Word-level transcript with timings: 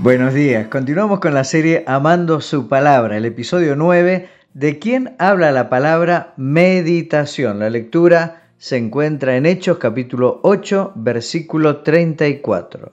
Buenos 0.00 0.32
días, 0.32 0.68
continuamos 0.68 1.20
con 1.20 1.34
la 1.34 1.44
serie 1.44 1.84
Amando 1.86 2.40
su 2.40 2.68
palabra, 2.68 3.16
el 3.16 3.24
episodio 3.24 3.76
9, 3.76 4.28
de 4.54 4.78
quién 4.78 5.14
habla 5.18 5.52
la 5.52 5.68
palabra 5.68 6.32
meditación. 6.36 7.58
La 7.58 7.68
lectura 7.68 8.44
se 8.56 8.76
encuentra 8.76 9.36
en 9.36 9.44
Hechos 9.44 9.78
capítulo 9.78 10.40
8, 10.42 10.92
versículo 10.94 11.78
34. 11.82 12.92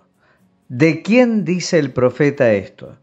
¿De 0.67 1.01
quién 1.01 1.45
dice 1.45 1.79
el 1.79 1.91
profeta 1.91 2.51
esto? 2.53 2.97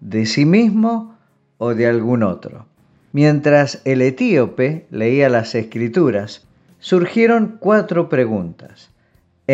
¿De 0.00 0.26
sí 0.26 0.44
mismo 0.44 1.16
o 1.58 1.74
de 1.74 1.86
algún 1.86 2.22
otro? 2.22 2.66
Mientras 3.12 3.82
el 3.84 4.02
etíope 4.02 4.86
leía 4.90 5.28
las 5.28 5.54
escrituras, 5.54 6.46
surgieron 6.80 7.58
cuatro 7.60 8.08
preguntas. 8.08 8.91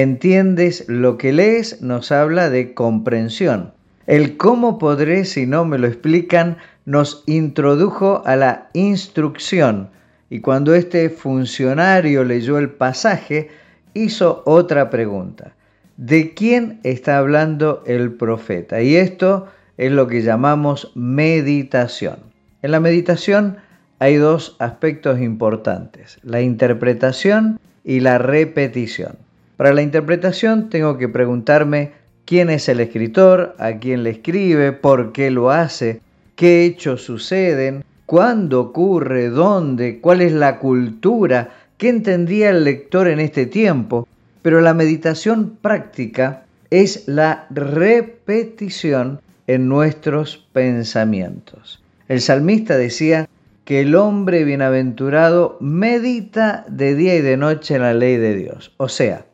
¿Entiendes 0.00 0.84
lo 0.86 1.18
que 1.18 1.32
lees? 1.32 1.82
Nos 1.82 2.12
habla 2.12 2.50
de 2.50 2.72
comprensión. 2.72 3.72
El 4.06 4.36
cómo 4.36 4.78
podré 4.78 5.24
si 5.24 5.44
no 5.44 5.64
me 5.64 5.76
lo 5.76 5.88
explican 5.88 6.58
nos 6.84 7.24
introdujo 7.26 8.22
a 8.24 8.36
la 8.36 8.68
instrucción 8.74 9.90
y 10.30 10.38
cuando 10.38 10.76
este 10.76 11.10
funcionario 11.10 12.22
leyó 12.22 12.58
el 12.58 12.70
pasaje 12.70 13.50
hizo 13.92 14.44
otra 14.46 14.88
pregunta. 14.88 15.56
¿De 15.96 16.32
quién 16.32 16.78
está 16.84 17.18
hablando 17.18 17.82
el 17.84 18.12
profeta? 18.12 18.80
Y 18.80 18.94
esto 18.94 19.48
es 19.78 19.90
lo 19.90 20.06
que 20.06 20.22
llamamos 20.22 20.92
meditación. 20.94 22.20
En 22.62 22.70
la 22.70 22.78
meditación 22.78 23.56
hay 23.98 24.14
dos 24.14 24.54
aspectos 24.60 25.18
importantes, 25.18 26.20
la 26.22 26.40
interpretación 26.40 27.58
y 27.82 27.98
la 27.98 28.18
repetición. 28.18 29.26
Para 29.58 29.72
la 29.72 29.82
interpretación 29.82 30.70
tengo 30.70 30.98
que 30.98 31.08
preguntarme 31.08 31.90
quién 32.24 32.48
es 32.48 32.68
el 32.68 32.78
escritor, 32.78 33.56
a 33.58 33.78
quién 33.78 34.04
le 34.04 34.10
escribe, 34.10 34.70
por 34.70 35.10
qué 35.10 35.32
lo 35.32 35.50
hace, 35.50 36.00
qué 36.36 36.64
hechos 36.64 37.02
suceden, 37.02 37.82
cuándo 38.06 38.60
ocurre, 38.60 39.30
dónde, 39.30 39.98
cuál 40.00 40.20
es 40.20 40.30
la 40.30 40.60
cultura, 40.60 41.50
qué 41.76 41.88
entendía 41.88 42.50
el 42.50 42.62
lector 42.62 43.08
en 43.08 43.18
este 43.18 43.46
tiempo. 43.46 44.06
Pero 44.42 44.60
la 44.60 44.74
meditación 44.74 45.58
práctica 45.60 46.44
es 46.70 47.08
la 47.08 47.48
repetición 47.50 49.20
en 49.48 49.68
nuestros 49.68 50.46
pensamientos. 50.52 51.82
El 52.06 52.20
salmista 52.20 52.76
decía 52.76 53.28
que 53.64 53.80
el 53.80 53.96
hombre 53.96 54.44
bienaventurado 54.44 55.56
medita 55.60 56.64
de 56.68 56.94
día 56.94 57.16
y 57.16 57.22
de 57.22 57.36
noche 57.36 57.74
en 57.74 57.82
la 57.82 57.92
ley 57.92 58.18
de 58.18 58.36
Dios. 58.36 58.72
O 58.76 58.88
sea, 58.88 59.24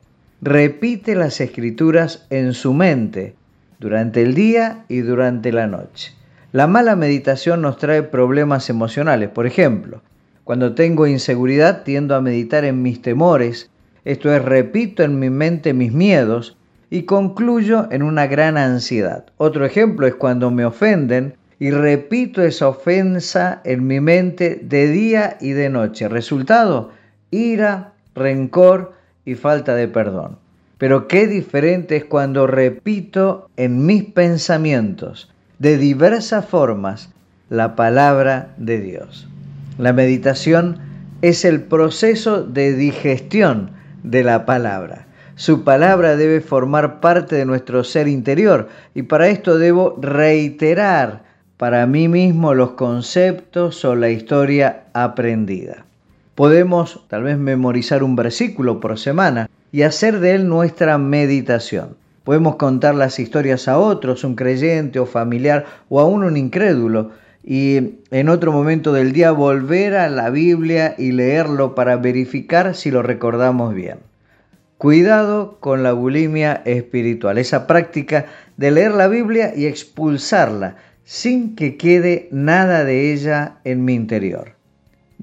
repite 0.45 1.15
las 1.15 1.41
escrituras 1.41 2.27
en 2.29 2.53
su 2.53 2.75
mente 2.75 3.35
durante 3.79 4.21
el 4.21 4.35
día 4.35 4.85
y 4.89 4.99
durante 4.99 5.53
la 5.53 5.67
noche. 5.67 6.13
La 6.53 6.67
mala 6.67 6.97
meditación 6.97 7.63
nos 7.63 7.79
trae 7.79 8.03
problemas 8.03 8.69
emocionales. 8.69 9.31
Por 9.31 9.47
ejemplo, 9.47 10.03
cuando 10.45 10.75
tengo 10.75 11.07
inseguridad 11.07 11.83
tiendo 11.83 12.15
a 12.15 12.21
meditar 12.21 12.67
en 12.67 12.83
mis 12.83 13.01
temores, 13.01 13.71
esto 14.05 14.35
es, 14.35 14.45
repito 14.45 15.03
en 15.03 15.19
mi 15.19 15.31
mente 15.31 15.73
mis 15.73 15.95
miedos 15.95 16.59
y 16.91 17.05
concluyo 17.05 17.89
en 17.91 18.03
una 18.03 18.27
gran 18.27 18.59
ansiedad. 18.59 19.25
Otro 19.39 19.65
ejemplo 19.65 20.07
es 20.07 20.15
cuando 20.15 20.51
me 20.51 20.67
ofenden 20.67 21.37
y 21.59 21.71
repito 21.71 22.43
esa 22.43 22.69
ofensa 22.69 23.63
en 23.65 23.87
mi 23.87 23.99
mente 24.01 24.61
de 24.63 24.89
día 24.89 25.39
y 25.41 25.53
de 25.53 25.71
noche. 25.71 26.07
Resultado, 26.07 26.91
ira, 27.31 27.95
rencor, 28.15 28.93
y 29.25 29.35
falta 29.35 29.75
de 29.75 29.89
perdón. 29.89 30.39
Pero 30.79 31.09
qué 31.09 31.27
diferente 31.27 31.97
es 31.97 32.05
cuando 32.05 32.47
repito 32.47 33.49
en 33.57 33.87
mis 33.87 34.05
pensamientos 34.05 35.31
de 35.59 35.79
diversas 35.79 36.45
formas 36.47 37.11
la 37.49 37.77
palabra 37.77 38.55
de 38.57 38.81
Dios. 38.81 39.29
La 39.79 39.93
meditación 39.93 40.79
es 41.23 41.45
el 41.45 41.63
proceso 41.63 42.43
de 42.43 42.75
digestión 42.75 43.71
de 44.03 44.25
la 44.25 44.47
palabra. 44.47 45.07
Su 45.37 45.65
palabra 45.65 46.17
debe 46.17 46.41
formar 46.41 47.01
parte 47.01 47.37
de 47.37 47.45
nuestro 47.45 47.83
ser 47.83 48.07
interior 48.07 48.69
y 48.95 49.03
para 49.03 49.29
esto 49.29 49.59
debo 49.59 49.99
reiterar 50.01 51.23
para 51.57 51.87
mí 51.87 52.09
mismo 52.09 52.55
los 52.55 52.73
conceptos 52.73 53.85
o 53.85 53.95
la 53.95 54.11
historia 54.11 54.85
aprendida. 54.93 55.87
Podemos 56.35 57.05
tal 57.09 57.23
vez 57.23 57.39
memorizar 57.39 58.03
un 58.03 58.17
versículo 58.17 58.81
por 58.81 58.99
semana 58.99 59.49
y 59.71 59.83
hacer 59.83 60.19
de 60.19 60.35
él 60.35 60.49
nuestra 60.49 60.99
meditación. 60.99 61.97
Podemos 62.25 62.57
contar 62.57 62.97
las 62.97 63.21
historias 63.21 63.69
a 63.69 63.79
otros, 63.79 64.25
un 64.25 64.35
creyente 64.35 64.99
o 64.99 65.07
familiar 65.07 65.67
o 65.89 66.01
aún 66.01 66.25
un 66.25 66.37
incrédulo, 66.37 67.11
y 67.45 67.99
en 68.11 68.29
otro 68.31 68.51
momento 68.51 68.93
del 68.93 69.13
día 69.13 69.31
volver 69.31 69.95
a 69.95 70.09
la 70.09 70.31
Biblia 70.31 70.95
y 70.97 71.13
leerlo 71.13 71.75
para 71.75 71.97
verificar 71.97 72.75
si 72.75 72.91
lo 72.91 73.03
recordamos 73.03 73.75
bien. 73.75 73.99
Cuidado 74.79 75.59
con 75.61 75.83
la 75.83 75.93
bulimia 75.93 76.63
espiritual, 76.65 77.39
esa 77.39 77.67
práctica 77.67 78.27
de 78.57 78.71
leer 78.71 78.93
la 78.93 79.09
Biblia 79.09 79.53
y 79.55 79.67
expulsarla 79.67 80.77
sin 81.05 81.55
que 81.55 81.77
quede 81.77 82.29
nada 82.33 82.85
de 82.85 83.13
ella 83.13 83.59
en 83.65 83.85
mi 83.85 83.95
interior. 83.95 84.54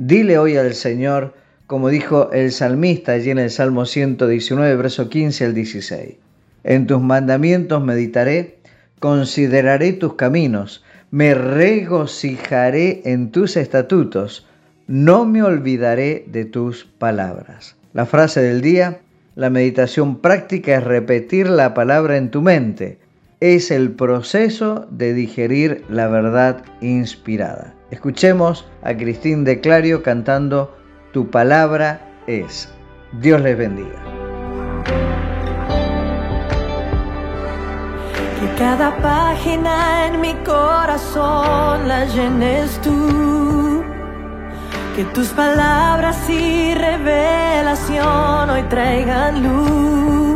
Dile 0.04 0.40
hoy 0.40 0.58
al 0.58 0.74
Señor, 0.74 1.36
como 1.68 1.90
dijo 1.90 2.32
el 2.32 2.52
salmista 2.52 3.12
allí 3.12 3.30
en 3.30 3.38
el 3.38 3.52
Salmo 3.52 3.86
119, 3.86 4.76
verso 4.76 5.10
15 5.10 5.46
al 5.46 5.54
16. 5.54 6.16
En 6.64 6.88
tus 6.88 7.00
mandamientos 7.00 7.84
meditaré, 7.84 8.58
consideraré 8.98 9.94
tus 9.94 10.16
caminos, 10.16 10.84
me 11.12 11.36
regocijaré 11.36 13.04
en 13.06 13.30
tus 13.30 13.56
estatutos, 13.58 14.48
no 14.88 15.26
me 15.26 15.44
olvidaré 15.44 16.26
de 16.26 16.46
tus 16.46 16.86
palabras. 16.86 17.76
La 17.94 18.08
frase 18.08 18.42
del 18.42 18.62
día, 18.62 19.02
la 19.36 19.52
meditación 19.52 20.18
práctica 20.20 20.78
es 20.78 20.84
repetir 20.84 21.48
la 21.48 21.76
palabra 21.76 22.18
en 22.18 22.32
tu 22.32 22.42
mente. 22.42 22.98
Es 23.42 23.72
el 23.72 23.90
proceso 23.94 24.86
de 24.92 25.16
digerir 25.16 25.84
la 25.90 26.08
verdad 26.08 26.62
inspirada. 26.80 27.74
Escuchemos 27.90 28.70
a 28.84 28.94
Cristín 28.94 29.46
de 29.46 29.60
Clario 29.60 30.04
cantando 30.04 30.78
Tu 31.12 31.28
palabra 31.32 32.08
es. 32.28 32.72
Dios 33.14 33.42
les 33.42 33.58
bendiga. 33.58 34.00
Que 38.40 38.56
cada 38.60 38.96
página 38.98 40.06
en 40.06 40.22
mi 40.22 40.36
corazón 40.46 41.88
la 41.88 42.06
llenes 42.06 42.80
tú. 42.84 43.82
Que 44.96 45.04
tus 45.16 45.30
palabras 45.30 46.30
y 46.30 46.76
revelación 46.76 48.52
hoy 48.52 48.62
traigan 48.70 49.42
luz. 49.42 50.31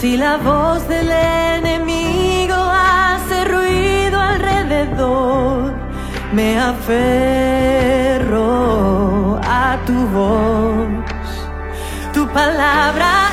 Si 0.00 0.16
la 0.16 0.36
voz 0.36 0.86
del 0.86 1.10
enemigo 1.10 2.54
hace 2.54 3.44
ruido 3.46 4.20
alrededor 4.20 5.74
me 6.32 6.56
aferro 6.56 7.00
a 9.42 9.76
tu 9.84 10.06
voz. 10.06 10.86
Tu 12.14 12.28
palabra 12.28 13.27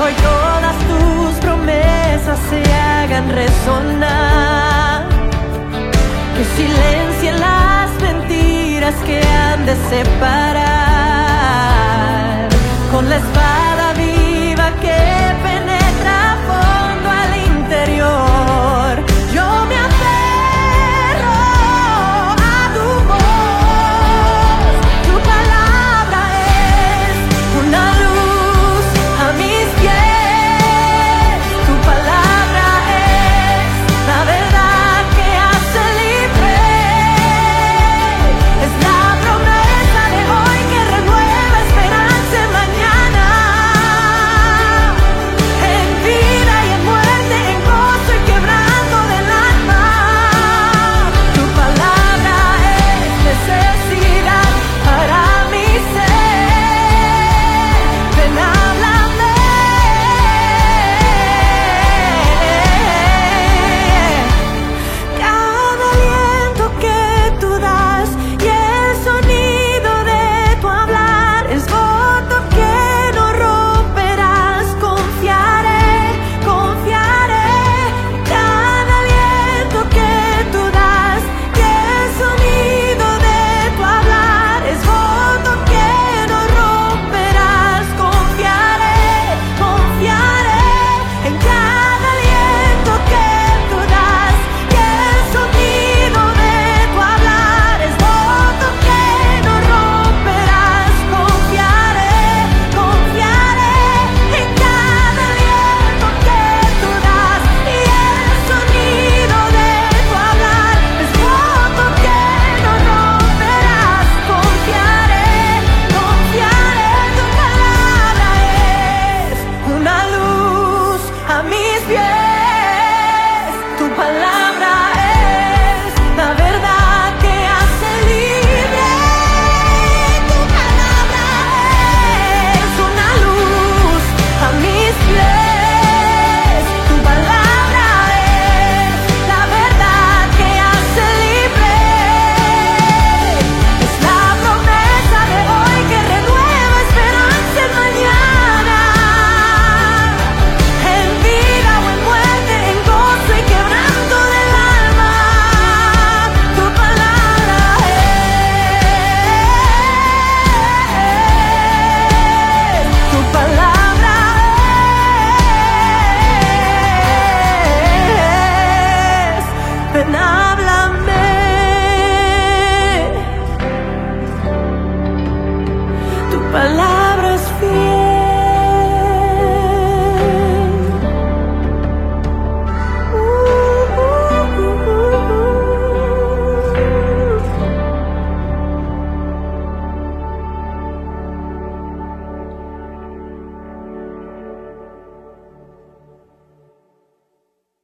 hoy 0.00 0.12
todas 0.14 0.76
tus 0.88 1.34
promesas 1.40 2.38
se 2.50 2.62
hagan 2.72 3.30
resonar, 3.30 5.06
que 6.36 6.44
silencien 6.56 7.40
las 7.40 7.90
mentiras 8.00 8.94
que 9.06 9.22
han 9.22 9.66
de 9.66 9.76
separar 9.90 10.78
con 12.90 13.08
la 13.08 13.16
espalda. 13.16 13.63